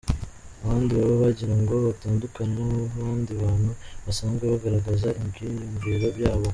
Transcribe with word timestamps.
Abandi 0.63 0.91
baba 0.97 1.15
bagira 1.23 1.53
ngo 1.61 1.73
batandukane 1.87 2.61
n’abandi 2.93 3.31
bantu 3.41 3.71
basanzwe 4.05 4.43
bagaragaza 4.53 5.07
ibyiyumviro 5.21 6.07
byabo. 6.17 6.45